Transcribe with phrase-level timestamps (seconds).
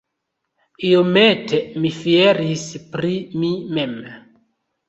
[0.91, 2.65] Iomete mi fieris
[2.97, 3.95] pri mi mem!